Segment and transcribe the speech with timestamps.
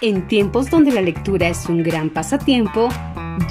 [0.00, 2.88] En tiempos donde la lectura es un gran pasatiempo,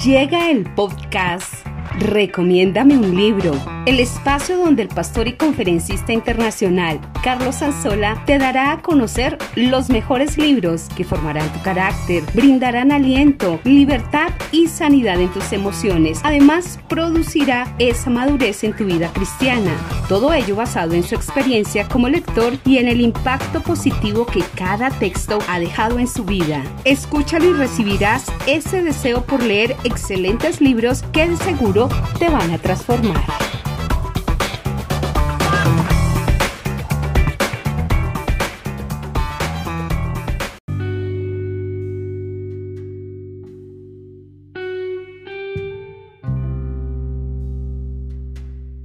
[0.02, 1.67] llega el podcast
[1.98, 3.52] Recomiéndame un libro,
[3.84, 9.90] el espacio donde el pastor y conferencista internacional Carlos Anzola te dará a conocer los
[9.90, 16.20] mejores libros que formarán tu carácter, brindarán aliento, libertad y sanidad en tus emociones.
[16.22, 19.72] Además, producirá esa madurez en tu vida cristiana.
[20.08, 24.90] Todo ello basado en su experiencia como lector y en el impacto positivo que cada
[24.90, 26.62] texto ha dejado en su vida.
[26.84, 31.87] Escúchalo y recibirás ese deseo por leer excelentes libros que de seguro
[32.18, 33.67] te van a transformar.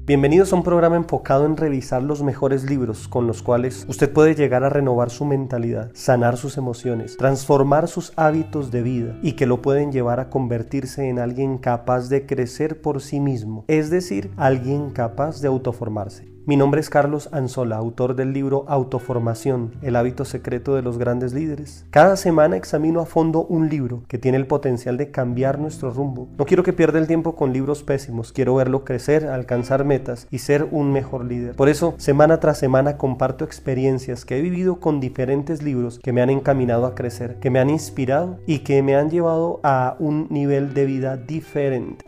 [0.05, 4.35] Bienvenidos a un programa enfocado en revisar los mejores libros con los cuales usted puede
[4.35, 9.45] llegar a renovar su mentalidad, sanar sus emociones, transformar sus hábitos de vida y que
[9.45, 14.31] lo pueden llevar a convertirse en alguien capaz de crecer por sí mismo, es decir,
[14.35, 16.32] alguien capaz de autoformarse.
[16.45, 21.31] Mi nombre es Carlos Anzola, autor del libro Autoformación, el hábito secreto de los grandes
[21.31, 21.85] líderes.
[21.89, 26.27] Cada semana examino a fondo un libro que tiene el potencial de cambiar nuestro rumbo.
[26.37, 30.39] No quiero que pierda el tiempo con libros pésimos, quiero verlo crecer, alcanzar metas y
[30.39, 31.55] ser un mejor líder.
[31.55, 36.21] Por eso, semana tras semana comparto experiencias que he vivido con diferentes libros que me
[36.21, 40.27] han encaminado a crecer, que me han inspirado y que me han llevado a un
[40.29, 42.03] nivel de vida diferente.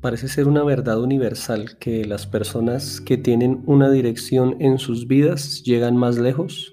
[0.00, 5.64] Parece ser una verdad universal que las personas que tienen una dirección en sus vidas
[5.64, 6.72] llegan más lejos,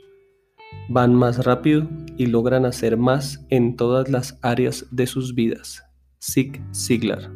[0.89, 5.83] van más rápido y logran hacer más en todas las áreas de sus vidas.
[6.21, 7.31] Zig Ziglar.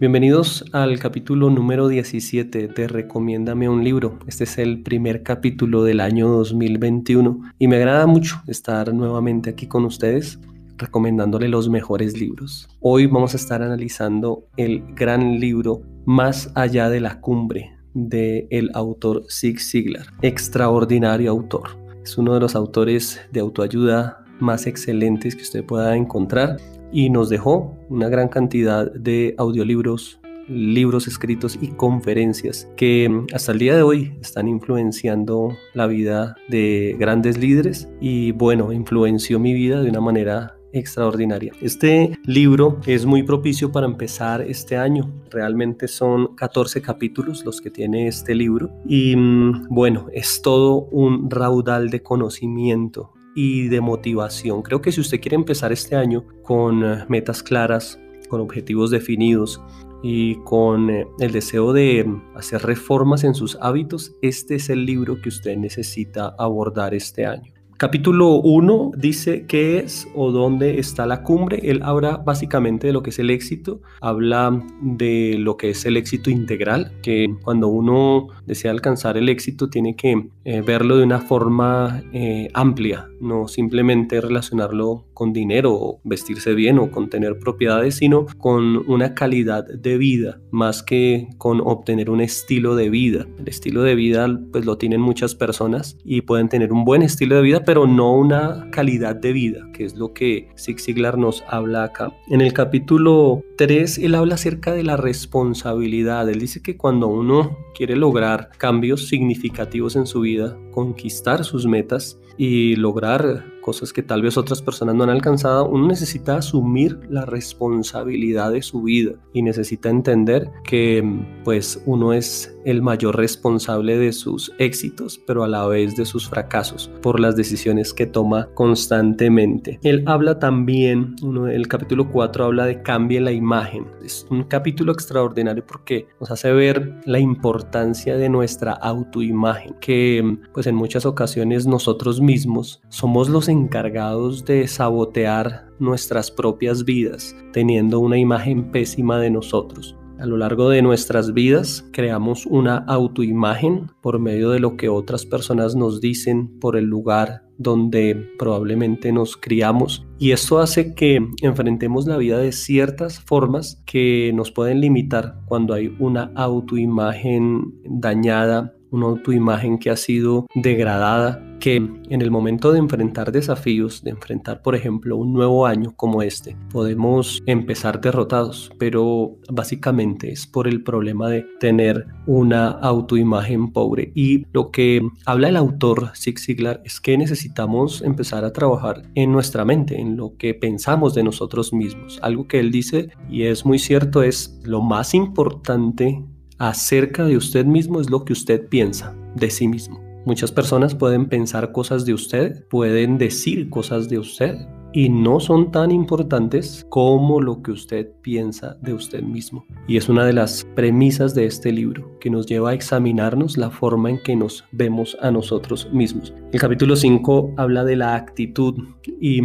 [0.00, 4.18] Bienvenidos al capítulo número 17 de Recomiéndame un libro.
[4.26, 9.66] Este es el primer capítulo del año 2021 y me agrada mucho estar nuevamente aquí
[9.66, 10.38] con ustedes
[10.76, 12.68] recomendándole los mejores libros.
[12.80, 18.70] Hoy vamos a estar analizando el gran libro Más allá de la cumbre del el
[18.74, 21.78] autor Zig Ziglar, extraordinario autor.
[22.02, 26.58] Es uno de los autores de autoayuda más excelentes que usted pueda encontrar
[26.92, 33.58] y nos dejó una gran cantidad de audiolibros libros escritos y conferencias que hasta el
[33.58, 39.82] día de hoy están influenciando la vida de grandes líderes y bueno, influenció mi vida
[39.82, 41.52] de una manera extraordinaria.
[41.60, 45.12] Este libro es muy propicio para empezar este año.
[45.30, 51.30] Realmente son 14 capítulos los que tiene este libro y mm, bueno, es todo un
[51.30, 54.62] raudal de conocimiento y de motivación.
[54.62, 57.98] Creo que si usted quiere empezar este año con eh, metas claras,
[58.28, 59.60] con objetivos definidos
[60.02, 64.86] y con eh, el deseo de mm, hacer reformas en sus hábitos, este es el
[64.86, 67.55] libro que usted necesita abordar este año.
[67.78, 71.60] Capítulo 1 dice qué es o dónde está la cumbre.
[71.62, 75.98] Él habla básicamente de lo que es el éxito, habla de lo que es el
[75.98, 81.20] éxito integral, que cuando uno desea alcanzar el éxito tiene que eh, verlo de una
[81.20, 87.96] forma eh, amplia, no simplemente relacionarlo con dinero o vestirse bien o con tener propiedades,
[87.96, 93.26] sino con una calidad de vida, más que con obtener un estilo de vida.
[93.38, 97.36] El estilo de vida pues lo tienen muchas personas y pueden tener un buen estilo
[97.36, 101.44] de vida, pero no una calidad de vida, que es lo que Zig Ziglar nos
[101.48, 102.12] habla acá.
[102.28, 106.30] En el capítulo 3, él habla acerca de la responsabilidad.
[106.30, 112.18] Él dice que cuando uno quiere lograr cambios significativos en su vida, conquistar sus metas
[112.38, 117.26] y lograr cosas que tal vez otras personas no han alcanzado, uno necesita asumir la
[117.26, 121.02] responsabilidad de su vida y necesita entender que
[121.42, 126.28] pues uno es el mayor responsable de sus éxitos, pero a la vez de sus
[126.28, 129.80] fracasos por las decisiones que toma constantemente.
[129.82, 133.86] Él habla también, uno, el capítulo 4 habla de cambie la imagen.
[134.04, 140.68] Es un capítulo extraordinario porque nos hace ver la importancia de nuestra autoimagen, que pues
[140.68, 148.18] en muchas ocasiones nosotros mismos somos los encargados de sabotear nuestras propias vidas, teniendo una
[148.18, 149.96] imagen pésima de nosotros.
[150.18, 155.26] A lo largo de nuestras vidas creamos una autoimagen por medio de lo que otras
[155.26, 162.06] personas nos dicen, por el lugar donde probablemente nos criamos y esto hace que enfrentemos
[162.06, 169.06] la vida de ciertas formas que nos pueden limitar cuando hay una autoimagen dañada una
[169.06, 174.74] autoimagen que ha sido degradada, que en el momento de enfrentar desafíos, de enfrentar por
[174.74, 181.28] ejemplo un nuevo año como este, podemos empezar derrotados, pero básicamente es por el problema
[181.28, 184.12] de tener una autoimagen pobre.
[184.14, 189.32] Y lo que habla el autor Zig Ziglar es que necesitamos empezar a trabajar en
[189.32, 192.18] nuestra mente, en lo que pensamos de nosotros mismos.
[192.22, 196.22] Algo que él dice, y es muy cierto, es lo más importante
[196.58, 200.00] acerca de usted mismo es lo que usted piensa de sí mismo.
[200.24, 204.56] Muchas personas pueden pensar cosas de usted, pueden decir cosas de usted
[204.92, 209.66] y no son tan importantes como lo que usted piensa de usted mismo.
[209.86, 213.70] Y es una de las premisas de este libro que nos lleva a examinarnos la
[213.70, 216.32] forma en que nos vemos a nosotros mismos.
[216.52, 218.74] El capítulo 5 habla de la actitud
[219.20, 219.40] y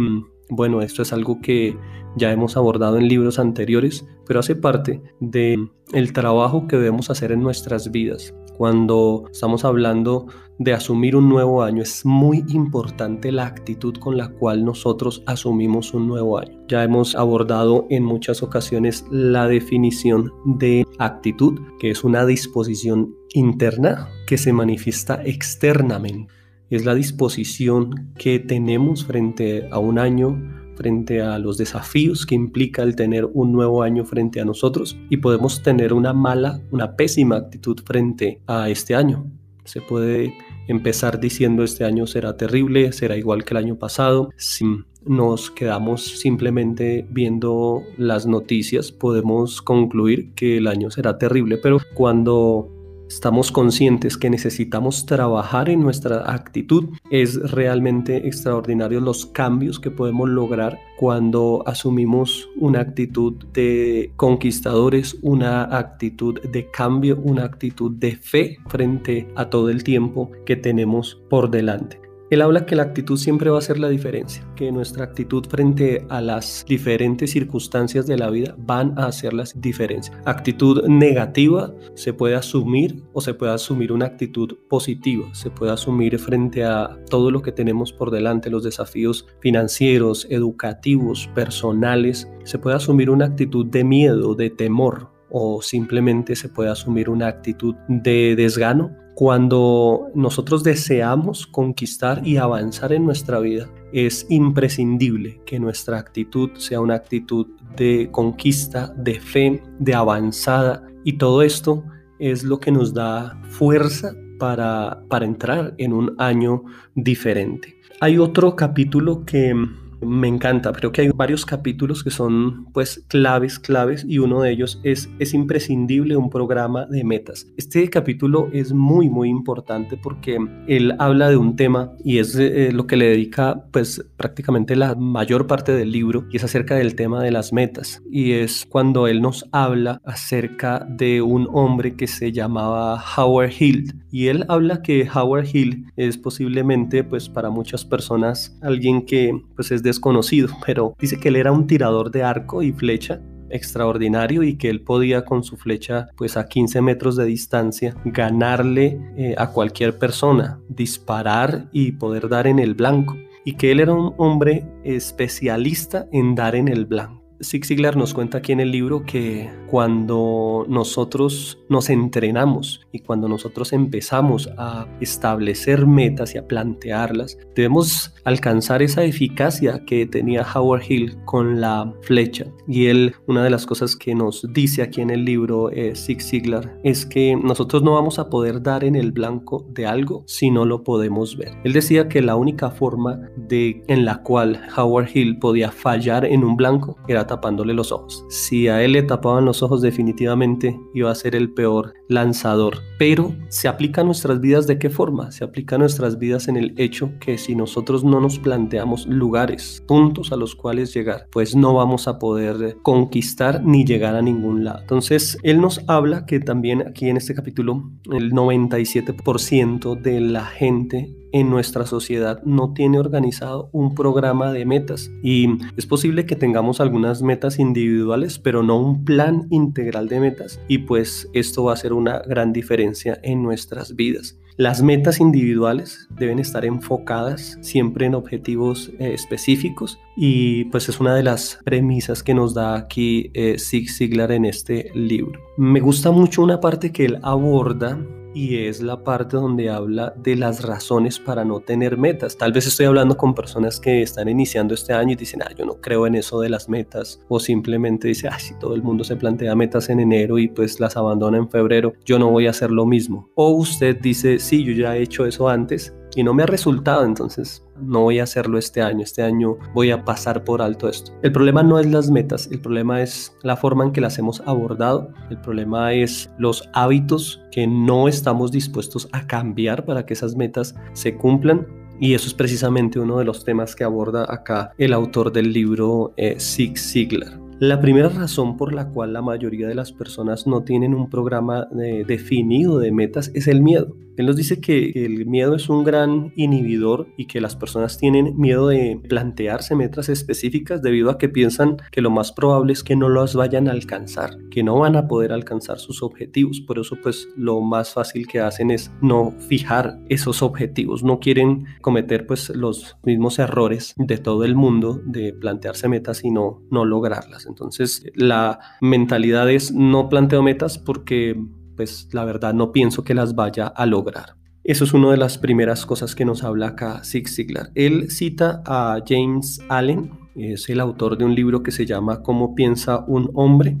[0.48, 1.76] bueno, esto es algo que
[2.16, 7.32] ya hemos abordado en libros anteriores, pero hace parte de el trabajo que debemos hacer
[7.32, 8.34] en nuestras vidas.
[8.56, 10.26] Cuando estamos hablando
[10.58, 15.92] de asumir un nuevo año, es muy importante la actitud con la cual nosotros asumimos
[15.92, 16.58] un nuevo año.
[16.66, 24.08] Ya hemos abordado en muchas ocasiones la definición de actitud, que es una disposición interna
[24.26, 26.32] que se manifiesta externamente
[26.76, 32.82] es la disposición que tenemos frente a un año, frente a los desafíos que implica
[32.82, 37.36] el tener un nuevo año frente a nosotros y podemos tener una mala, una pésima
[37.36, 39.26] actitud frente a este año.
[39.64, 40.34] Se puede
[40.68, 44.30] empezar diciendo este año será terrible, será igual que el año pasado.
[44.36, 44.64] Si
[45.04, 52.70] nos quedamos simplemente viendo las noticias, podemos concluir que el año será terrible, pero cuando
[53.14, 60.28] estamos conscientes que necesitamos trabajar en nuestra actitud, es realmente extraordinario los cambios que podemos
[60.28, 68.58] lograr cuando asumimos una actitud de conquistadores, una actitud de cambio, una actitud de fe
[68.68, 72.01] frente a todo el tiempo que tenemos por delante.
[72.32, 76.06] Él habla que la actitud siempre va a ser la diferencia, que nuestra actitud frente
[76.08, 80.18] a las diferentes circunstancias de la vida van a hacer la diferencia.
[80.24, 86.18] Actitud negativa se puede asumir o se puede asumir una actitud positiva, se puede asumir
[86.18, 92.76] frente a todo lo que tenemos por delante, los desafíos financieros, educativos, personales, se puede
[92.76, 98.36] asumir una actitud de miedo, de temor, o simplemente se puede asumir una actitud de
[98.36, 106.50] desgano cuando nosotros deseamos conquistar y avanzar en nuestra vida, es imprescindible que nuestra actitud
[106.56, 110.86] sea una actitud de conquista, de fe, de avanzada.
[111.04, 111.84] Y todo esto
[112.18, 116.62] es lo que nos da fuerza para, para entrar en un año
[116.94, 117.80] diferente.
[118.00, 119.54] Hay otro capítulo que
[120.02, 120.72] me encanta.
[120.72, 125.10] Creo que hay varios capítulos que son pues claves, claves y uno de ellos es
[125.18, 127.46] es imprescindible un programa de metas.
[127.56, 132.70] Este capítulo es muy muy importante porque él habla de un tema y es eh,
[132.72, 136.94] lo que le dedica pues prácticamente la mayor parte del libro y es acerca del
[136.94, 142.06] tema de las metas y es cuando él nos habla acerca de un hombre que
[142.06, 147.84] se llamaba Howard Hill y él habla que Howard Hill es posiblemente pues para muchas
[147.84, 152.22] personas alguien que pues es de desconocido, pero dice que él era un tirador de
[152.22, 153.20] arco y flecha
[153.52, 158.98] extraordinario y que él podía con su flecha pues a 15 metros de distancia ganarle
[159.16, 163.92] eh, a cualquier persona, disparar y poder dar en el blanco y que él era
[163.92, 167.21] un hombre especialista en dar en el blanco.
[167.42, 173.28] Zig Ziglar nos cuenta aquí en el libro que cuando nosotros nos entrenamos y cuando
[173.28, 180.82] nosotros empezamos a establecer metas y a plantearlas, debemos alcanzar esa eficacia que tenía Howard
[180.88, 182.46] Hill con la flecha.
[182.68, 186.22] Y él, una de las cosas que nos dice aquí en el libro eh, Zig
[186.22, 190.50] Ziglar es que nosotros no vamos a poder dar en el blanco de algo si
[190.50, 191.52] no lo podemos ver.
[191.64, 196.44] Él decía que la única forma de en la cual Howard Hill podía fallar en
[196.44, 198.26] un blanco era tapándole los ojos.
[198.28, 202.80] Si a él le tapaban los ojos definitivamente iba a ser el peor lanzador.
[202.98, 205.32] Pero se aplica a nuestras vidas de qué forma?
[205.32, 209.82] Se aplica a nuestras vidas en el hecho que si nosotros no nos planteamos lugares,
[209.88, 214.62] puntos a los cuales llegar, pues no vamos a poder conquistar ni llegar a ningún
[214.62, 214.80] lado.
[214.80, 221.21] Entonces, él nos habla que también aquí en este capítulo el 97% de la gente
[221.32, 226.80] en nuestra sociedad no tiene organizado un programa de metas y es posible que tengamos
[226.80, 231.76] algunas metas individuales pero no un plan integral de metas y pues esto va a
[231.76, 234.38] ser una gran diferencia en nuestras vidas.
[234.58, 241.14] Las metas individuales deben estar enfocadas siempre en objetivos eh, específicos y pues es una
[241.14, 245.40] de las premisas que nos da aquí eh, Zig Ziglar en este libro.
[245.56, 247.98] Me gusta mucho una parte que él aborda
[248.34, 252.36] y es la parte donde habla de las razones para no tener metas.
[252.36, 255.64] Tal vez estoy hablando con personas que están iniciando este año y dicen, ah, yo
[255.64, 259.04] no creo en eso de las metas o simplemente dice, ah, si todo el mundo
[259.04, 262.50] se plantea metas en enero y pues las abandona en febrero, yo no voy a
[262.50, 263.30] hacer lo mismo.
[263.34, 267.04] O usted dice, sí, yo ya he hecho eso antes y no me ha resultado,
[267.04, 271.12] entonces no voy a hacerlo este año, este año voy a pasar por alto esto.
[271.22, 274.40] El problema no es las metas, el problema es la forma en que las hemos
[274.46, 280.36] abordado, el problema es los hábitos que no estamos dispuestos a cambiar para que esas
[280.36, 281.66] metas se cumplan.
[282.00, 286.14] Y eso es precisamente uno de los temas que aborda acá el autor del libro
[286.16, 287.38] eh, Zig Ziglar.
[287.62, 291.68] La primera razón por la cual la mayoría de las personas no tienen un programa
[291.70, 293.94] definido de metas es el miedo.
[294.16, 298.36] Él nos dice que el miedo es un gran inhibidor y que las personas tienen
[298.38, 302.96] miedo de plantearse metas específicas debido a que piensan que lo más probable es que
[302.96, 306.60] no las vayan a alcanzar, que no van a poder alcanzar sus objetivos.
[306.60, 311.66] Por eso pues lo más fácil que hacen es no fijar esos objetivos, no quieren
[311.80, 316.84] cometer pues los mismos errores de todo el mundo de plantearse metas y no, no
[316.84, 317.46] lograrlas.
[317.46, 321.36] Entonces la mentalidad es no planteo metas porque
[321.82, 324.36] pues la verdad no pienso que las vaya a lograr.
[324.62, 327.72] Eso es una de las primeras cosas que nos habla acá Zig Ziglar.
[327.74, 332.54] Él cita a James Allen, es el autor de un libro que se llama Cómo
[332.54, 333.78] piensa un hombre,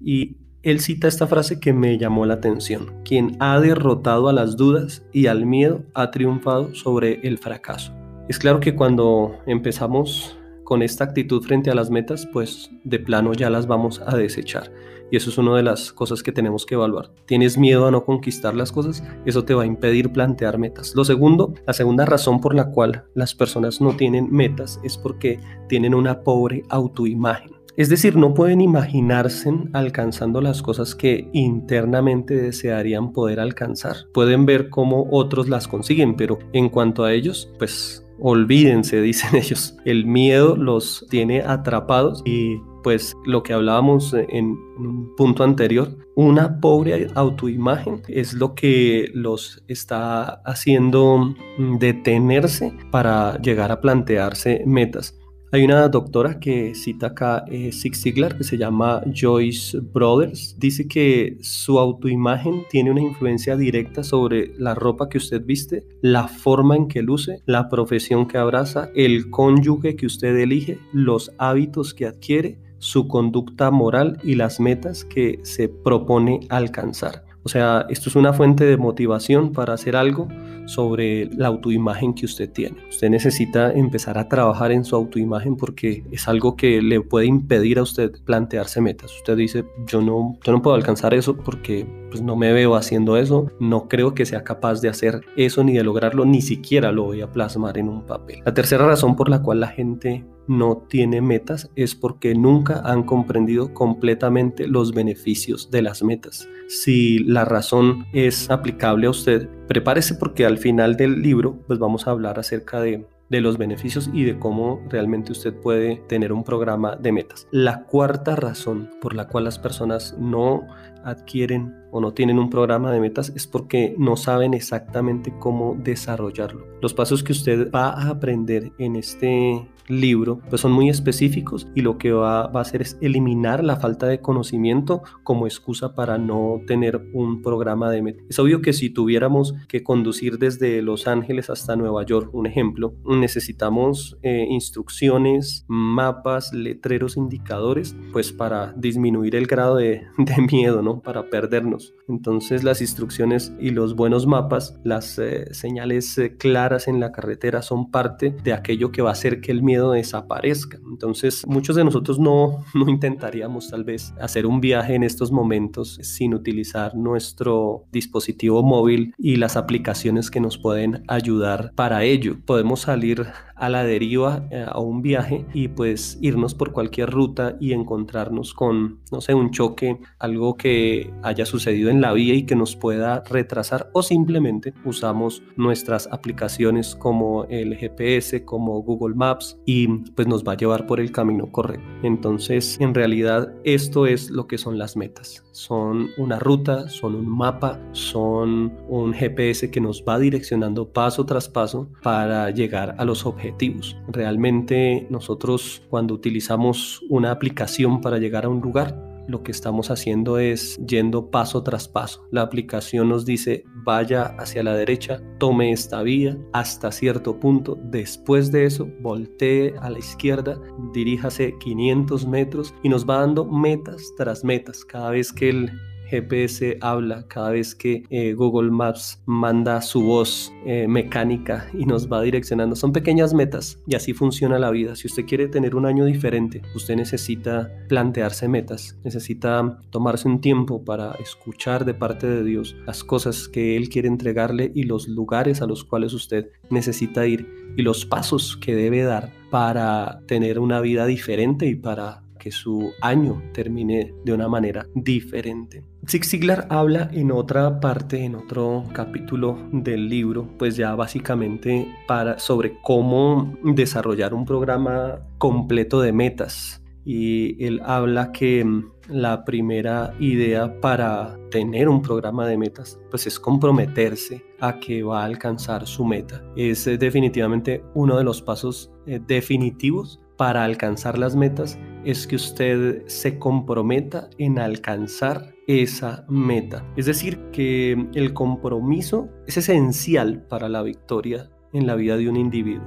[0.00, 3.02] y él cita esta frase que me llamó la atención.
[3.04, 7.92] Quien ha derrotado a las dudas y al miedo ha triunfado sobre el fracaso.
[8.28, 13.32] Es claro que cuando empezamos con esta actitud frente a las metas, pues de plano
[13.32, 14.70] ya las vamos a desechar.
[15.14, 17.12] Y eso es una de las cosas que tenemos que evaluar.
[17.24, 19.04] ¿Tienes miedo a no conquistar las cosas?
[19.24, 20.92] Eso te va a impedir plantear metas.
[20.96, 25.38] Lo segundo, la segunda razón por la cual las personas no tienen metas es porque
[25.68, 27.52] tienen una pobre autoimagen.
[27.76, 34.08] Es decir, no pueden imaginarse alcanzando las cosas que internamente desearían poder alcanzar.
[34.12, 39.76] Pueden ver cómo otros las consiguen, pero en cuanto a ellos, pues olvídense, dicen ellos.
[39.84, 46.60] El miedo los tiene atrapados y pues lo que hablábamos en un punto anterior, una
[46.60, 51.34] pobre autoimagen es lo que los está haciendo
[51.78, 55.18] detenerse para llegar a plantearse metas.
[55.54, 60.56] Hay una doctora que cita acá eh, Zig que se llama Joyce Brothers.
[60.58, 66.26] Dice que su autoimagen tiene una influencia directa sobre la ropa que usted viste, la
[66.26, 71.94] forma en que luce, la profesión que abraza, el cónyuge que usted elige, los hábitos
[71.94, 77.26] que adquiere, su conducta moral y las metas que se propone alcanzar.
[77.44, 80.26] O sea, esto es una fuente de motivación para hacer algo
[80.66, 82.76] sobre la autoimagen que usted tiene.
[82.88, 87.78] Usted necesita empezar a trabajar en su autoimagen porque es algo que le puede impedir
[87.78, 89.14] a usted plantearse metas.
[89.16, 93.16] Usted dice, yo no, yo no puedo alcanzar eso porque pues, no me veo haciendo
[93.16, 97.04] eso, no creo que sea capaz de hacer eso ni de lograrlo, ni siquiera lo
[97.04, 98.40] voy a plasmar en un papel.
[98.44, 103.02] La tercera razón por la cual la gente no tiene metas es porque nunca han
[103.02, 106.48] comprendido completamente los beneficios de las metas.
[106.68, 112.06] Si la razón es aplicable a usted, prepárese porque al final del libro pues vamos
[112.06, 116.44] a hablar acerca de de los beneficios y de cómo realmente usted puede tener un
[116.44, 117.48] programa de metas.
[117.50, 120.62] La cuarta razón por la cual las personas no
[121.04, 126.66] adquieren o no tienen un programa de metas es porque no saben exactamente cómo desarrollarlo.
[126.80, 131.82] Los pasos que usted va a aprender en este libro pues son muy específicos y
[131.82, 136.60] lo que va, a hacer es eliminar la falta de conocimiento como excusa para no
[136.66, 138.24] tener un programa de metas.
[138.28, 142.94] Es obvio que si tuviéramos que conducir desde Los Ángeles hasta Nueva York, un ejemplo,
[143.04, 151.00] necesitamos eh, instrucciones, mapas, letreros, indicadores, pues para disminuir el grado de, de miedo, ¿no?
[151.00, 151.94] Para perdernos.
[152.08, 157.62] Entonces las instrucciones y los buenos mapas, las eh, señales eh, claras en la carretera
[157.62, 160.78] son parte de aquello que va a hacer que el miedo desaparezca.
[160.90, 165.98] Entonces muchos de nosotros no, no intentaríamos tal vez hacer un viaje en estos momentos
[166.02, 172.36] sin utilizar nuestro dispositivo móvil y las aplicaciones que nos pueden ayudar para ello.
[172.44, 173.26] Podemos salir
[173.56, 178.54] a la deriva eh, a un viaje y pues irnos por cualquier ruta y encontrarnos
[178.54, 182.76] con, no sé, un choque, algo que haya sucedido en la vía y que nos
[182.76, 190.28] pueda retrasar o simplemente usamos nuestras aplicaciones como el GPS, como Google Maps y pues
[190.28, 191.84] nos va a llevar por el camino correcto.
[192.02, 195.43] Entonces, en realidad esto es lo que son las metas.
[195.54, 201.48] Son una ruta, son un mapa, son un GPS que nos va direccionando paso tras
[201.48, 203.96] paso para llegar a los objetivos.
[204.08, 210.38] Realmente nosotros cuando utilizamos una aplicación para llegar a un lugar, lo que estamos haciendo
[210.38, 212.26] es yendo paso tras paso.
[212.30, 217.78] La aplicación nos dice vaya hacia la derecha, tome esta vía hasta cierto punto.
[217.82, 220.60] Después de eso, voltee a la izquierda,
[220.92, 224.84] diríjase 500 metros y nos va dando metas tras metas.
[224.84, 225.70] Cada vez que el
[226.08, 232.10] GPS habla cada vez que eh, Google Maps manda su voz eh, mecánica y nos
[232.10, 232.76] va direccionando.
[232.76, 234.96] Son pequeñas metas y así funciona la vida.
[234.96, 240.84] Si usted quiere tener un año diferente, usted necesita plantearse metas, necesita tomarse un tiempo
[240.84, 245.62] para escuchar de parte de Dios las cosas que Él quiere entregarle y los lugares
[245.62, 250.80] a los cuales usted necesita ir y los pasos que debe dar para tener una
[250.80, 255.82] vida diferente y para que su año termine de una manera diferente.
[256.06, 262.38] Zig Ziglar habla en otra parte, en otro capítulo del libro, pues ya básicamente para,
[262.38, 266.82] sobre cómo desarrollar un programa completo de metas.
[267.06, 273.26] Y él habla que mm, la primera idea para tener un programa de metas, pues
[273.26, 276.44] es comprometerse a que va a alcanzar su meta.
[276.56, 282.36] Es eh, definitivamente uno de los pasos eh, definitivos para alcanzar las metas es que
[282.36, 286.84] usted se comprometa en alcanzar esa meta.
[286.96, 292.36] Es decir, que el compromiso es esencial para la victoria en la vida de un
[292.36, 292.86] individuo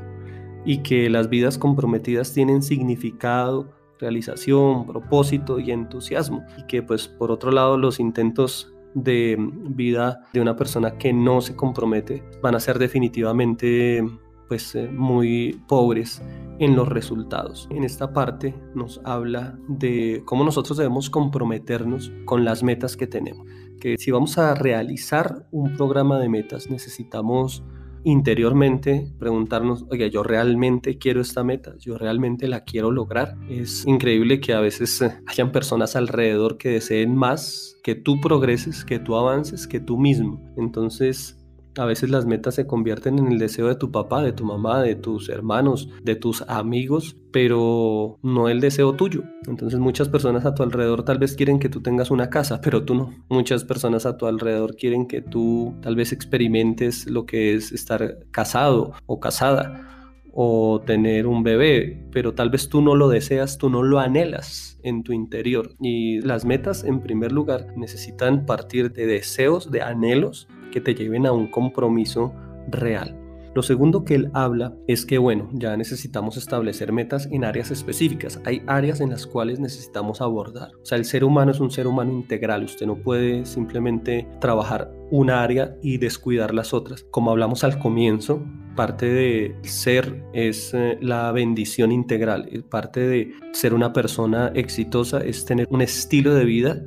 [0.65, 7.31] y que las vidas comprometidas tienen significado, realización, propósito y entusiasmo y que pues por
[7.31, 12.59] otro lado los intentos de vida de una persona que no se compromete van a
[12.59, 14.03] ser definitivamente
[14.47, 16.21] pues eh, muy pobres
[16.59, 17.67] en los resultados.
[17.71, 23.47] En esta parte nos habla de cómo nosotros debemos comprometernos con las metas que tenemos.
[23.79, 27.63] Que si vamos a realizar un programa de metas necesitamos
[28.03, 33.35] interiormente preguntarnos, oye, yo realmente quiero esta meta, yo realmente la quiero lograr.
[33.49, 38.85] Es increíble que a veces eh, hayan personas alrededor que deseen más que tú progreses,
[38.85, 40.41] que tú avances, que tú mismo.
[40.57, 41.36] Entonces
[41.77, 44.81] a veces las metas se convierten en el deseo de tu papá, de tu mamá,
[44.81, 49.23] de tus hermanos, de tus amigos, pero no el deseo tuyo.
[49.47, 52.83] Entonces muchas personas a tu alrededor tal vez quieren que tú tengas una casa, pero
[52.83, 53.13] tú no.
[53.29, 58.19] Muchas personas a tu alrededor quieren que tú tal vez experimentes lo que es estar
[58.31, 59.93] casado o casada
[60.39, 64.79] o tener un bebé, pero tal vez tú no lo deseas, tú no lo anhelas
[64.83, 65.71] en tu interior.
[65.79, 71.25] Y las metas, en primer lugar, necesitan partir de deseos, de anhelos que te lleven
[71.25, 72.33] a un compromiso
[72.69, 73.17] real.
[73.57, 78.39] Lo segundo que él habla es que, bueno, ya necesitamos establecer metas en áreas específicas.
[78.45, 80.69] Hay áreas en las cuales necesitamos abordar.
[80.79, 82.65] O sea, el ser humano es un ser humano integral.
[82.65, 87.07] Usted no puede simplemente trabajar una área y descuidar las otras.
[87.09, 92.63] Como hablamos al comienzo, parte de ser es eh, la bendición integral.
[92.69, 96.83] Parte de ser una persona exitosa es tener un estilo de vida,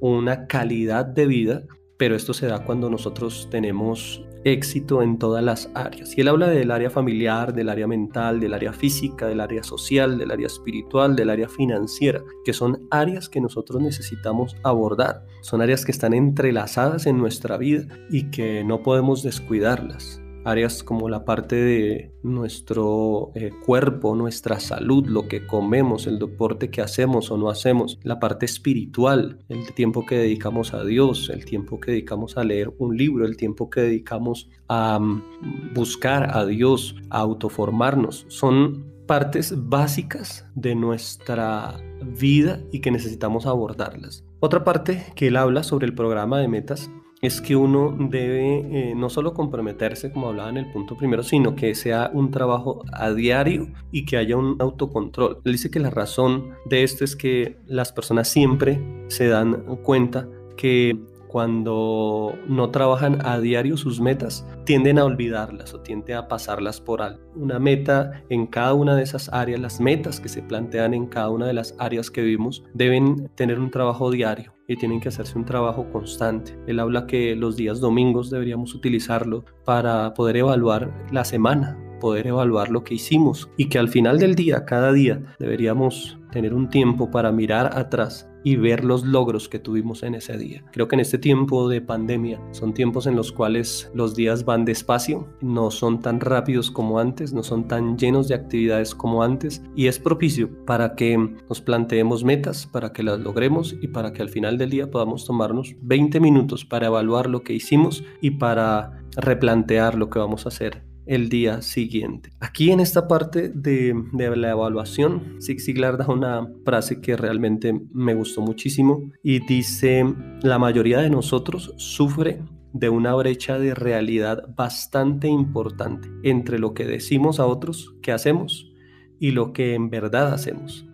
[0.00, 1.64] una calidad de vida
[1.96, 6.16] pero esto se da cuando nosotros tenemos éxito en todas las áreas.
[6.16, 10.18] Y él habla del área familiar, del área mental, del área física, del área social,
[10.18, 15.24] del área espiritual, del área financiera, que son áreas que nosotros necesitamos abordar.
[15.40, 21.08] Son áreas que están entrelazadas en nuestra vida y que no podemos descuidarlas áreas como
[21.08, 27.30] la parte de nuestro eh, cuerpo, nuestra salud, lo que comemos, el deporte que hacemos
[27.30, 31.92] o no hacemos, la parte espiritual, el tiempo que dedicamos a Dios, el tiempo que
[31.92, 37.18] dedicamos a leer un libro, el tiempo que dedicamos a mm, buscar a Dios, a
[37.18, 41.76] autoformarnos, son partes básicas de nuestra
[42.18, 44.24] vida y que necesitamos abordarlas.
[44.40, 46.90] Otra parte que él habla sobre el programa de metas
[47.24, 51.54] es que uno debe eh, no solo comprometerse, como hablaba en el punto primero, sino
[51.54, 55.40] que sea un trabajo a diario y que haya un autocontrol.
[55.44, 60.28] Él dice que la razón de esto es que las personas siempre se dan cuenta
[60.56, 66.80] que cuando no trabajan a diario sus metas, tienden a olvidarlas o tienden a pasarlas
[66.80, 67.22] por alto.
[67.36, 71.30] Una meta en cada una de esas áreas, las metas que se plantean en cada
[71.30, 75.38] una de las áreas que vimos, deben tener un trabajo diario y tienen que hacerse
[75.38, 76.58] un trabajo constante.
[76.66, 82.70] Él habla que los días domingos deberíamos utilizarlo para poder evaluar la semana, poder evaluar
[82.70, 87.10] lo que hicimos y que al final del día, cada día, deberíamos tener un tiempo
[87.10, 90.64] para mirar atrás y ver los logros que tuvimos en ese día.
[90.72, 94.64] Creo que en este tiempo de pandemia son tiempos en los cuales los días van
[94.64, 99.62] despacio, no son tan rápidos como antes, no son tan llenos de actividades como antes
[99.74, 101.16] y es propicio para que
[101.48, 105.24] nos planteemos metas, para que las logremos y para que al final del día podamos
[105.24, 110.50] tomarnos 20 minutos para evaluar lo que hicimos y para replantear lo que vamos a
[110.50, 112.30] hacer el día siguiente.
[112.40, 118.14] Aquí en esta parte de, la evaluación, Zig Ziglar da una frase que realmente me
[118.14, 120.04] gustó muchísimo y dice,
[120.42, 126.84] la mayoría de nosotros sufre de una brecha de realidad bastante importante entre lo que
[126.84, 128.72] decimos a otros que hacemos
[129.20, 130.86] y lo que en verdad hacemos.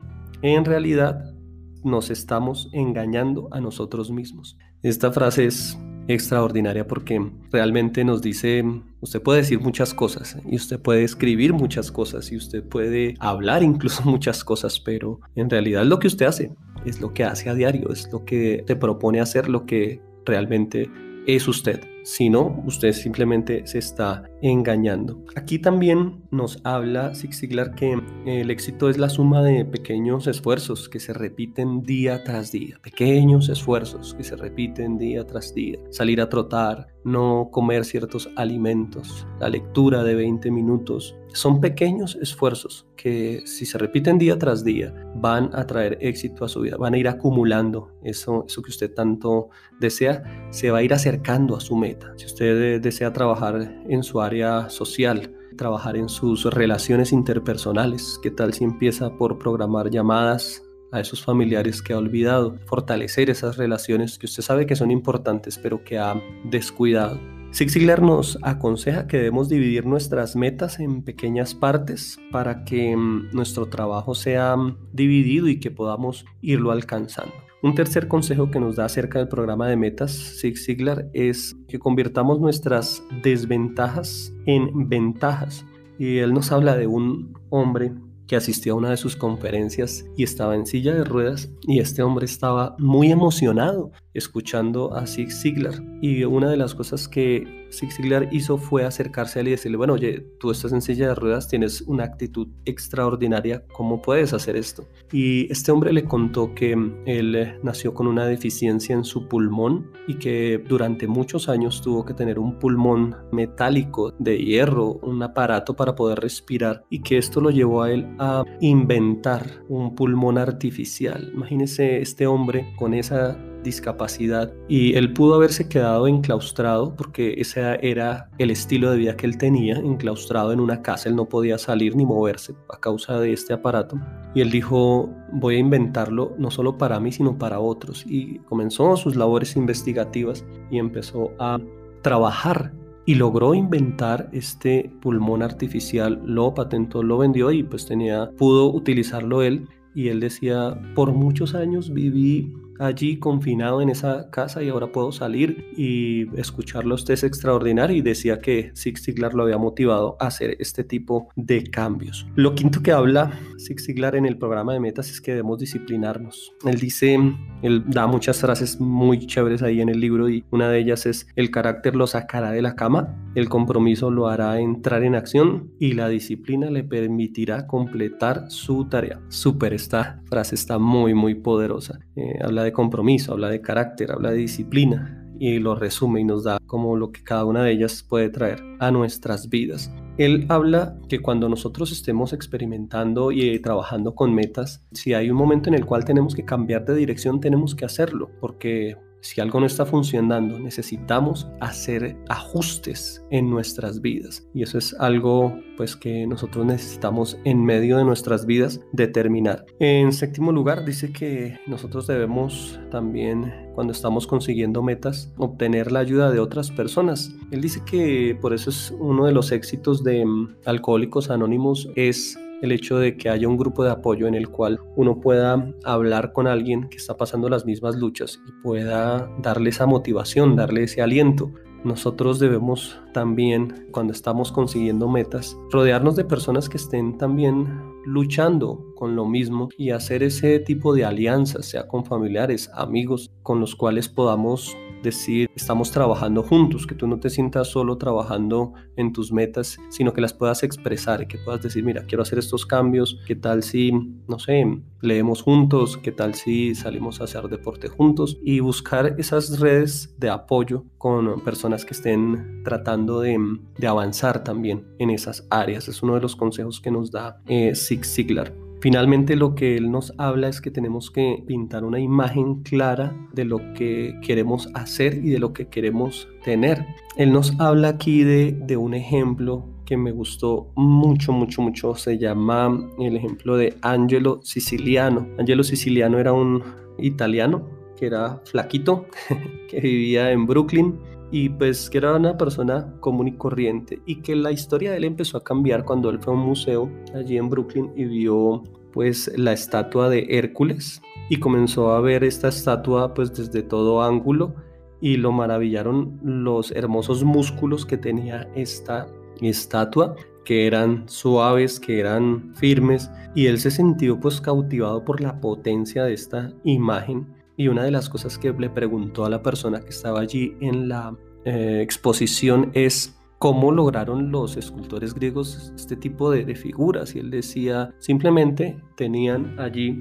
[0.43, 1.35] En realidad
[1.83, 4.59] nos estamos engañando a nosotros mismos.
[4.83, 5.79] Esta frase es
[6.15, 8.65] extraordinaria porque realmente nos dice,
[9.01, 13.63] usted puede decir muchas cosas y usted puede escribir muchas cosas y usted puede hablar
[13.63, 16.53] incluso muchas cosas, pero en realidad lo que usted hace
[16.85, 20.91] es lo que hace a diario, es lo que te propone hacer, lo que realmente
[21.27, 21.81] es usted.
[22.03, 25.23] Si no, usted simplemente se está engañando.
[25.37, 30.89] Aquí también nos habla Zig Ziglar que el éxito es la suma de pequeños esfuerzos
[30.89, 32.79] que se repiten día tras día.
[32.83, 35.79] Pequeños esfuerzos que se repiten día tras día.
[35.91, 41.17] Salir a trotar, no comer ciertos alimentos, la lectura de 20 minutos.
[41.33, 46.49] Son pequeños esfuerzos que si se repiten día tras día van a traer éxito a
[46.49, 50.83] su vida, van a ir acumulando eso, eso que usted tanto desea, se va a
[50.83, 56.09] ir acercando a su meta si usted desea trabajar en su área social, trabajar en
[56.09, 61.99] sus relaciones interpersonales, ¿qué tal si empieza por programar llamadas a esos familiares que ha
[61.99, 67.21] olvidado, fortalecer esas relaciones que usted sabe que son importantes pero que ha descuidado?
[67.53, 73.31] Zig Ziglar nos aconseja que debemos dividir nuestras metas en pequeñas partes para que mm,
[73.33, 77.50] nuestro trabajo sea mm, dividido y que podamos irlo alcanzando.
[77.63, 81.79] Un tercer consejo que nos da acerca del programa de metas Zig Ziglar es que
[81.79, 85.67] convirtamos nuestras desventajas en ventajas.
[85.99, 87.93] Y él nos habla de un hombre
[88.27, 92.03] que asistió a una de sus conferencias y estaba en silla de ruedas y este
[92.03, 97.93] hombre estaba muy emocionado escuchando a Zig Ziglar y una de las cosas que Zig
[97.93, 101.15] Ziglar hizo fue acercarse a él y decirle, bueno, oye, tú estás en silla de
[101.15, 104.85] ruedas, tienes una actitud extraordinaria, ¿cómo puedes hacer esto?
[105.13, 106.73] Y este hombre le contó que
[107.07, 112.15] él nació con una deficiencia en su pulmón y que durante muchos años tuvo que
[112.15, 117.51] tener un pulmón metálico de hierro, un aparato para poder respirar y que esto lo
[117.51, 121.31] llevó a él a inventar un pulmón artificial.
[121.35, 128.29] Imagínese este hombre con esa discapacidad y él pudo haberse quedado enclaustrado porque ese era
[128.39, 131.97] el estilo de vida que él tenía, enclaustrado en una casa, él no podía salir
[131.97, 133.99] ni moverse a causa de este aparato.
[134.35, 138.05] Y él dijo, voy a inventarlo no solo para mí, sino para otros.
[138.07, 141.59] Y comenzó sus labores investigativas y empezó a
[142.03, 142.73] trabajar
[143.07, 149.43] y logró inventar este pulmón artificial, lo patentó, lo vendió y pues tenía, pudo utilizarlo
[149.43, 149.67] él.
[149.95, 155.13] Y él decía, por muchos años viví allí confinado en esa casa y ahora puedo
[155.13, 160.27] salir y escucharlo usted es extraordinario y decía que Zig Ziglar lo había motivado a
[160.27, 162.27] hacer este tipo de cambios.
[162.35, 166.53] Lo quinto que habla Zig Ziglar en el programa de metas es que debemos disciplinarnos.
[166.65, 167.19] Él dice,
[167.63, 171.27] él da muchas frases muy chéveres ahí en el libro y una de ellas es
[171.37, 175.93] el carácter lo sacará de la cama, el compromiso lo hará entrar en acción y
[175.93, 179.21] la disciplina le permitirá completar su tarea.
[179.29, 182.01] Súper, esta frase está muy muy poderosa.
[182.17, 186.45] Eh, habla de compromiso, habla de carácter, habla de disciplina y lo resume y nos
[186.45, 189.91] da como lo que cada una de ellas puede traer a nuestras vidas.
[190.19, 195.71] Él habla que cuando nosotros estemos experimentando y trabajando con metas, si hay un momento
[195.71, 199.67] en el cual tenemos que cambiar de dirección, tenemos que hacerlo, porque si algo no
[199.67, 204.47] está funcionando, necesitamos hacer ajustes en nuestras vidas.
[204.55, 209.65] Y eso es algo pues que nosotros necesitamos en medio de nuestras vidas determinar.
[209.79, 216.31] En séptimo lugar, dice que nosotros debemos también cuando estamos consiguiendo metas obtener la ayuda
[216.31, 217.35] de otras personas.
[217.51, 222.39] Él dice que por eso es uno de los éxitos de mm, Alcohólicos Anónimos es
[222.63, 226.33] el hecho de que haya un grupo de apoyo en el cual uno pueda hablar
[226.33, 231.03] con alguien que está pasando las mismas luchas y pueda darle esa motivación, darle ese
[231.03, 231.53] aliento.
[231.83, 237.67] Nosotros debemos también, cuando estamos consiguiendo metas, rodearnos de personas que estén también
[238.05, 243.61] luchando con lo mismo y hacer ese tipo de alianzas, sea con familiares, amigos, con
[243.61, 249.13] los cuales podamos decir, estamos trabajando juntos, que tú no te sientas solo trabajando en
[249.13, 253.21] tus metas, sino que las puedas expresar, que puedas decir, mira, quiero hacer estos cambios,
[253.27, 253.93] ¿qué tal si,
[254.29, 254.65] no sé,
[255.01, 255.97] leemos juntos?
[255.97, 258.39] ¿Qué tal si salimos a hacer deporte juntos?
[258.43, 263.39] Y buscar esas redes de apoyo con personas que estén tratando de,
[263.87, 265.89] avanzar también en esas áreas.
[265.89, 268.70] Es uno de los consejos que nos da eh, Zig Ziglar.
[268.81, 273.45] Finalmente lo que él nos habla es que tenemos que pintar una imagen clara de
[273.45, 276.87] lo que queremos hacer y de lo que queremos tener.
[277.17, 282.17] Él nos habla aquí de, de un ejemplo que me gustó mucho, mucho, mucho se
[282.17, 285.29] llama el ejemplo de Angelo Siciliano.
[285.39, 286.63] Angelo Siciliano era un
[286.99, 289.07] italiano que era flaquito,
[289.69, 290.99] que vivía en Brooklyn
[291.31, 295.05] y pues que era una persona común y corriente y que la historia de él
[295.05, 298.63] empezó a cambiar cuando él fue a un museo allí en Brooklyn y vio
[298.93, 304.55] pues la estatua de Hércules y comenzó a ver esta estatua pues desde todo ángulo
[305.01, 309.07] y lo maravillaron los hermosos músculos que tenía esta
[309.41, 315.41] estatua que eran suaves, que eran firmes y él se sintió pues cautivado por la
[315.41, 319.83] potencia de esta imagen y una de las cosas que le preguntó a la persona
[319.83, 326.31] que estaba allí en la eh, exposición es cómo lograron los escultores griegos este tipo
[326.31, 327.15] de, figuras.
[327.15, 329.93] Y él decía, simplemente tenían allí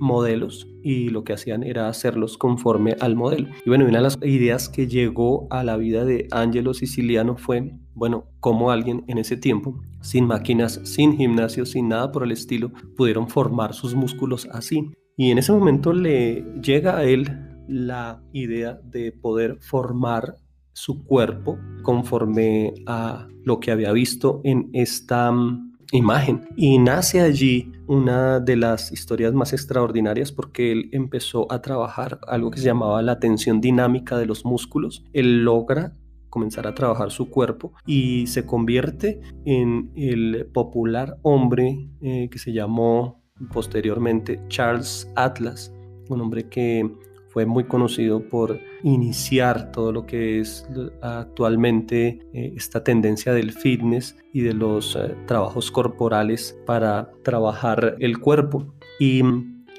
[0.00, 3.46] modelos y lo que hacían era hacerlos conforme al modelo.
[3.64, 7.76] Y bueno, una de las ideas que llegó a la vida de Angelo Siciliano fue,
[7.94, 12.72] bueno, cómo alguien en ese tiempo, sin máquinas, sin gimnasio, sin nada por el estilo,
[12.96, 14.90] pudieron formar sus músculos así.
[15.16, 20.36] Y en ese momento le llega a él la idea de poder formar
[20.72, 26.48] su cuerpo conforme a lo que había visto en esta mm, imagen.
[26.56, 32.50] Y nace allí una de las historias más extraordinarias porque él empezó a trabajar algo
[32.50, 35.04] que se llamaba la tensión dinámica de los músculos.
[35.12, 35.96] Él logra
[36.28, 42.52] comenzar a trabajar su cuerpo y se convierte en el popular hombre eh, que se
[42.52, 45.72] llamó posteriormente Charles Atlas,
[46.08, 46.90] un hombre que
[47.28, 50.68] fue muy conocido por iniciar todo lo que es
[51.02, 58.20] actualmente eh, esta tendencia del fitness y de los eh, trabajos corporales para trabajar el
[58.20, 58.72] cuerpo.
[59.00, 59.22] Y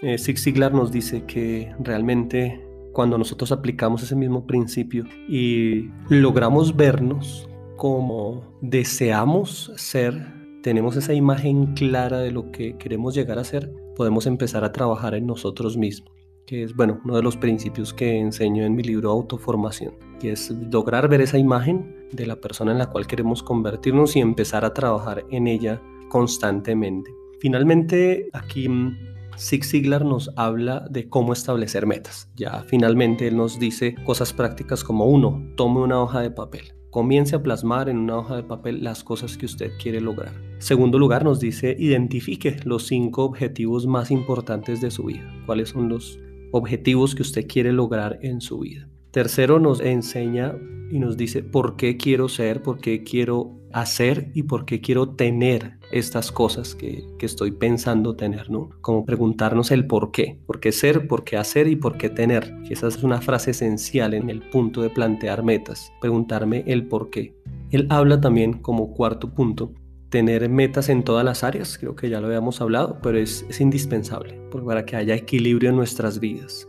[0.01, 6.75] eh, Zig Ziglar nos dice que realmente cuando nosotros aplicamos ese mismo principio y logramos
[6.75, 10.34] vernos como deseamos ser,
[10.65, 15.13] tenemos esa imagen clara de lo que queremos llegar a ser, podemos empezar a trabajar
[15.13, 16.11] en nosotros mismos,
[16.47, 20.49] que es, bueno, uno de los principios que enseño en mi libro Autoformación, que es
[20.71, 24.73] lograr ver esa imagen de la persona en la cual queremos convertirnos y empezar a
[24.73, 27.11] trabajar en ella constantemente.
[27.39, 28.97] Finalmente, aquí mm,
[29.37, 32.31] Zig Ziglar nos habla de cómo establecer metas.
[32.35, 36.74] Ya finalmente él nos dice cosas prácticas como uno, tome una hoja de papel.
[36.95, 40.31] Comience a plasmar en una hoja de papel las cosas que usted quiere lograr.
[40.59, 45.29] Segundo lugar, nos dice identifique los cinco objetivos más importantes de su vida.
[45.45, 46.17] ¿Cuáles son los
[46.53, 48.87] objetivos que usted quiere lograr en su vida?
[49.11, 50.55] Tercero, nos enseña
[50.89, 55.09] y nos dice por qué quiero ser, por qué quiero hacer y por qué quiero
[55.09, 58.69] tener estas cosas que, estoy pensando tener, ¿no?
[58.81, 62.55] Como preguntarnos el por qué, por qué ser, por qué hacer y por qué tener.
[62.69, 67.09] Y esa es una frase esencial en el punto de plantear metas, preguntarme el por
[67.09, 67.33] qué.
[67.71, 69.73] Él habla también como cuarto punto
[70.09, 73.59] tener metas en todas las áreas, creo que ya lo habíamos hablado, pero es, es
[73.59, 76.67] indispensable para que haya equilibrio en nuestras vidas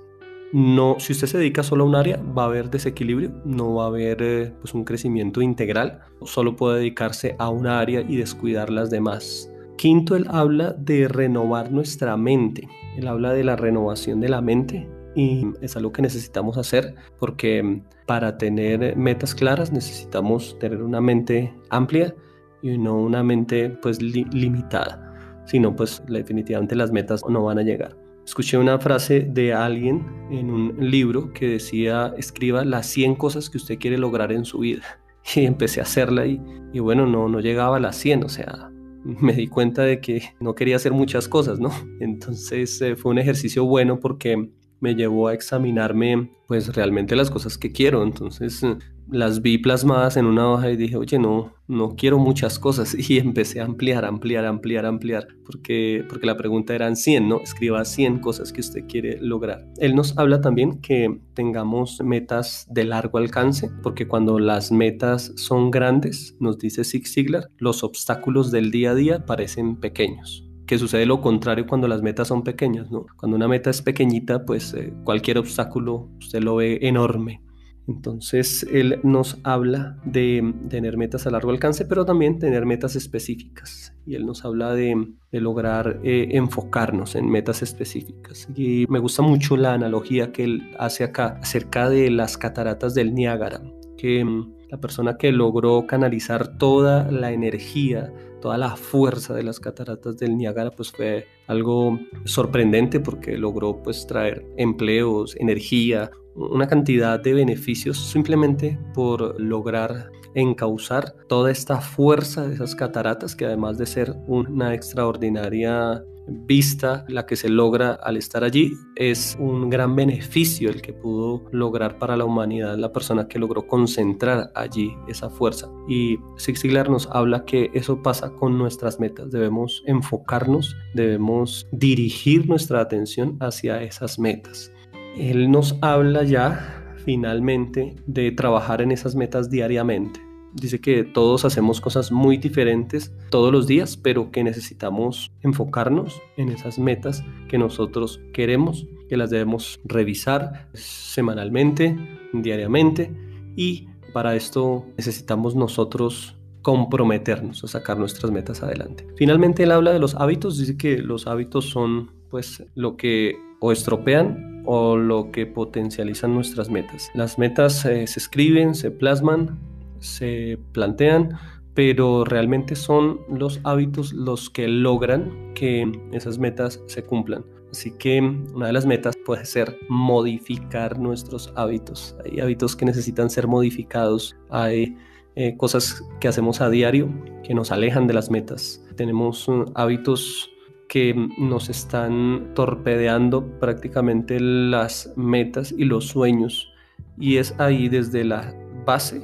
[0.53, 3.85] no, si usted se dedica solo a un área, va a haber desequilibrio, no va
[3.85, 8.71] a haber eh, pues un crecimiento integral, solo puede dedicarse a una área y descuidar
[8.71, 9.51] las demás.
[9.77, 14.89] Quinto, él habla de renovar nuestra mente, él habla de la renovación de la mente
[15.17, 21.01] y es algo que necesitamos hacer porque mm, para tener metas claras necesitamos tener una
[21.01, 22.15] mente amplia
[22.63, 28.06] y no una mente pues limitada, sino pues definitivamente las metas no van a llegar.
[28.27, 33.57] Escuché una frase de alguien en un libro que decía, escriba las 100 cosas que
[33.57, 34.83] usted quiere lograr en su vida.
[35.35, 36.39] Y empecé a hacerla y,
[36.79, 38.71] bueno, no, no llegaba a las 100, o sea,
[39.05, 41.71] me di cuenta de que no quería hacer muchas cosas, ¿no?
[42.01, 47.57] Entonces eh, fue un ejercicio bueno porque me llevó a examinarme pues realmente las cosas
[47.57, 48.03] que quiero.
[48.03, 48.65] Entonces
[49.11, 52.97] las vi plasmadas en una hoja y dije, oye, no, no quiero muchas cosas.
[53.09, 57.41] Y empecé a ampliar, ampliar, ampliar, ampliar, porque, porque la pregunta eran 100, ¿no?
[57.41, 59.67] Escriba 100 cosas que usted quiere lograr.
[59.79, 65.71] Él nos habla también que tengamos metas de largo alcance, porque cuando las metas son
[65.71, 71.07] grandes, nos dice Zig Ziglar, los obstáculos del día a día parecen pequeños que sucede
[71.07, 73.07] lo contrario cuando las metas son pequeñas, ¿no?
[73.17, 77.41] Cuando una meta es pequeñita, pues eh, cualquier obstáculo usted lo ve enorme.
[77.89, 83.95] Entonces, él nos habla de tener metas a largo alcance, pero también tener metas específicas.
[84.05, 88.49] Y él nos habla de, lograr eh, enfocarnos en metas específicas.
[88.55, 93.15] Y me gusta mucho la analogía que él hace acá acerca de las cataratas del
[93.15, 93.61] Niágara,
[93.99, 99.61] que mm, la persona que logró canalizar toda la energía, toda la fuerza de las
[99.61, 107.19] cataratas del Niágara, pues fue algo sorprendente porque logró pues traer empleos, energía, una cantidad
[107.19, 113.87] de beneficios simplemente por lograr encauzar toda esta fuerza de esas cataratas que además de
[113.87, 120.71] ser una extraordinaria vista la que se logra al estar allí es un gran beneficio
[120.71, 125.71] el que pudo lograr para la humanidad la persona que logró concentrar allí esa fuerza.
[125.89, 129.31] Y Zig Ziglar nos habla que eso pasa con nuestras metas.
[129.31, 134.73] Debemos enfocarnos debemos dirigir nuestra atención hacia esas metas
[135.17, 140.27] él nos habla ya finalmente de trabajar en esas metas diariamente
[140.61, 146.49] dice que todos hacemos cosas muy diferentes todos los días, pero que necesitamos enfocarnos en
[146.49, 151.97] esas metas que nosotros queremos, que las debemos revisar semanalmente,
[152.33, 153.13] diariamente
[153.55, 159.07] y para esto necesitamos nosotros comprometernos a sacar nuestras metas adelante.
[159.17, 163.73] Finalmente él habla de los hábitos, dice que los hábitos son pues lo que o
[163.73, 167.11] estropean o lo que potencializan nuestras metas.
[167.15, 169.59] Las metas eh, se escriben, se plasman,
[170.01, 171.39] se plantean,
[171.75, 177.45] pero realmente son los hábitos los que logran que esas metas se cumplan.
[177.71, 182.17] Así que una de las metas puede ser modificar nuestros hábitos.
[182.25, 184.97] Hay hábitos que necesitan ser modificados, hay
[185.35, 187.11] eh, cosas que hacemos a diario
[187.45, 188.83] que nos alejan de las metas.
[188.97, 190.51] Tenemos uh, hábitos
[190.89, 196.73] que nos están torpedeando prácticamente las metas y los sueños.
[197.19, 199.23] Y es ahí desde la base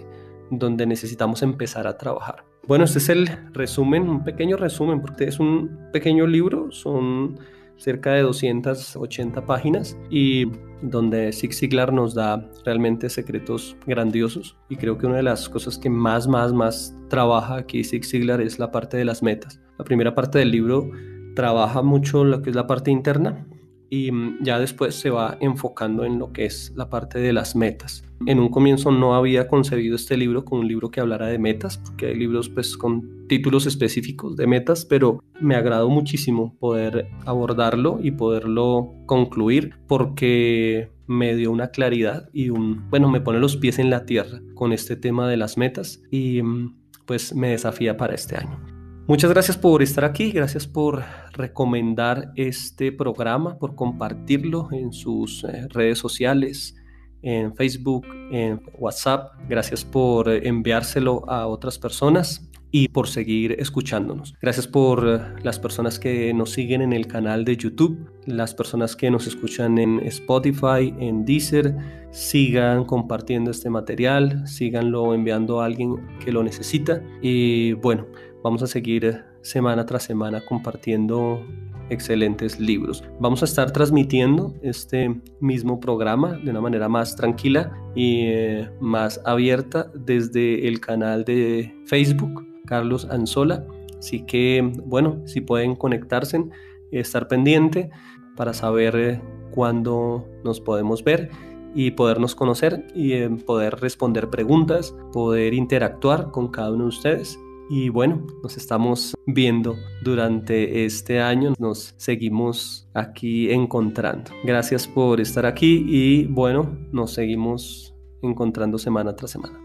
[0.50, 2.44] donde necesitamos empezar a trabajar.
[2.66, 7.38] Bueno, este es el resumen, un pequeño resumen, porque es un pequeño libro, son
[7.76, 10.46] cerca de 280 páginas y
[10.82, 15.78] donde Zig Ziglar nos da realmente secretos grandiosos y creo que una de las cosas
[15.78, 19.60] que más, más, más trabaja aquí Zig Ziglar es la parte de las metas.
[19.78, 20.90] La primera parte del libro
[21.34, 23.46] trabaja mucho lo que es la parte interna
[23.92, 27.54] y mm, ya después se va enfocando en lo que es la parte de las
[27.54, 28.04] metas.
[28.24, 31.76] En un comienzo no había concebido este libro como un libro que hablara de metas,
[31.76, 37.98] porque hay libros pues con títulos específicos de metas, pero me agradó muchísimo poder abordarlo
[38.02, 43.78] y poderlo concluir porque me dio una claridad y un, bueno, me pone los pies
[43.78, 48.14] en la tierra con este tema de las metas y mm, pues me desafía para
[48.14, 48.71] este año.
[49.08, 55.66] Muchas gracias por estar aquí, gracias por recomendar este programa, por compartirlo en sus eh,
[55.70, 56.76] redes sociales,
[57.20, 59.32] en Facebook, en WhatsApp.
[59.48, 64.34] Gracias por enviárselo a otras personas y por seguir escuchándonos.
[64.40, 68.94] Gracias por eh, las personas que nos siguen en el canal de YouTube, las personas
[68.94, 71.74] que nos escuchan en Spotify, en Deezer.
[72.12, 77.02] Sigan compartiendo este material, síganlo enviando a alguien que lo necesita.
[77.20, 78.06] Y bueno,
[78.42, 81.46] Vamos a seguir eh, semana tras semana compartiendo
[81.90, 83.04] excelentes libros.
[83.20, 89.20] Vamos a estar transmitiendo este mismo programa de una manera más tranquila y eh, más
[89.24, 93.64] abierta desde el canal de Facebook, Carlos Anzola.
[93.98, 96.44] Así que, bueno, si pueden conectarse,
[96.90, 97.90] estar pendiente
[98.36, 99.20] para saber eh,
[99.52, 101.30] cuándo nos podemos ver
[101.74, 107.38] y podernos conocer y poder responder preguntas, poder interactuar con cada uno de ustedes
[107.72, 114.30] y bueno, nos estamos viendo durante este año, nos seguimos aquí encontrando.
[114.44, 119.58] Gracias por estar aquí y bueno, nos seguimos encontrando semana tras semana.